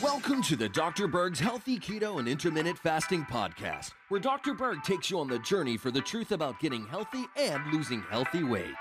[0.00, 1.08] Welcome to the Dr.
[1.08, 4.54] Berg's Healthy Keto and Intermittent Fasting Podcast, where Dr.
[4.54, 8.44] Berg takes you on the journey for the truth about getting healthy and losing healthy
[8.44, 8.76] weight.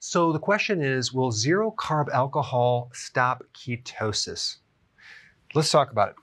[0.00, 4.56] So the question is Will zero carb alcohol stop ketosis?
[5.54, 6.16] Let's talk about it.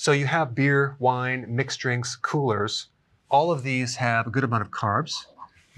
[0.00, 2.86] So you have beer, wine, mixed drinks, coolers.
[3.32, 5.26] All of these have a good amount of carbs,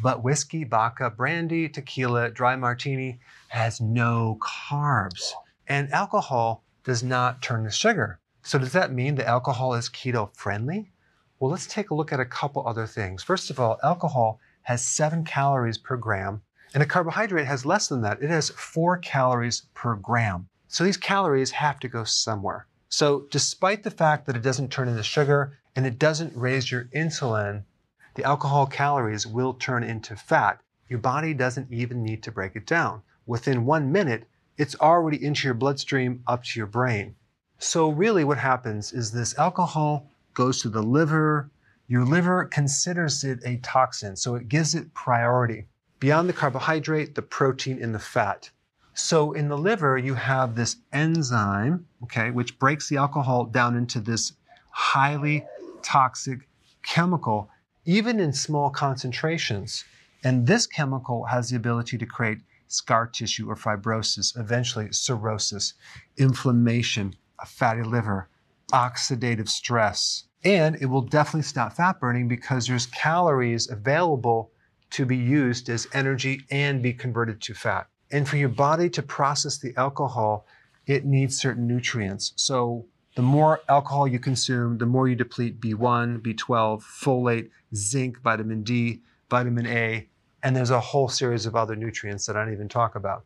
[0.02, 5.30] but whiskey, vodka, brandy, tequila, dry martini has no carbs.
[5.68, 8.20] And alcohol does not turn to sugar.
[8.42, 10.92] So does that mean that alcohol is keto friendly?
[11.38, 13.22] Well, let's take a look at a couple other things.
[13.22, 16.42] First of all, alcohol has seven calories per gram,
[16.74, 18.22] and a carbohydrate has less than that.
[18.22, 20.46] It has four calories per gram.
[20.68, 22.66] So these calories have to go somewhere.
[22.92, 26.86] So despite the fact that it doesn't turn into sugar and it doesn't raise your
[26.86, 27.62] insulin,
[28.16, 30.60] the alcohol calories will turn into fat.
[30.88, 33.02] Your body doesn't even need to break it down.
[33.26, 34.26] Within one minute,
[34.58, 37.14] it's already into your bloodstream up to your brain.
[37.58, 41.48] So really what happens is this alcohol goes to the liver.
[41.86, 45.66] Your liver considers it a toxin, so it gives it priority
[46.00, 48.50] beyond the carbohydrate, the protein, and the fat.
[49.00, 53.98] So in the liver, you have this enzyme, okay, which breaks the alcohol down into
[53.98, 54.34] this
[54.70, 55.46] highly
[55.82, 56.46] toxic
[56.82, 57.50] chemical,
[57.86, 59.84] even in small concentrations.
[60.22, 65.72] And this chemical has the ability to create scar tissue or fibrosis, eventually cirrhosis,
[66.18, 68.28] inflammation, a fatty liver,
[68.70, 70.24] oxidative stress.
[70.44, 74.52] And it will definitely stop fat burning because there's calories available
[74.90, 77.88] to be used as energy and be converted to fat.
[78.10, 80.46] And for your body to process the alcohol,
[80.86, 82.32] it needs certain nutrients.
[82.36, 88.62] So the more alcohol you consume, the more you deplete B1, B12, folate, zinc, vitamin
[88.62, 90.08] D, vitamin A,
[90.42, 93.24] and there's a whole series of other nutrients that I don't even talk about.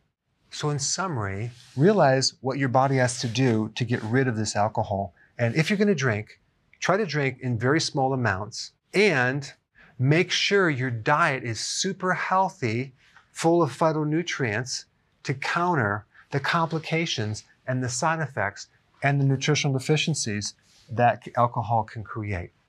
[0.51, 4.55] So, in summary, realize what your body has to do to get rid of this
[4.55, 5.13] alcohol.
[5.37, 6.39] And if you're going to drink,
[6.79, 9.51] try to drink in very small amounts and
[9.99, 12.93] make sure your diet is super healthy,
[13.35, 14.85] full of phytonutrients
[15.21, 18.69] to counter the complications and the side effects
[19.03, 20.53] and the nutritional deficiencies
[20.89, 22.51] that alcohol can create.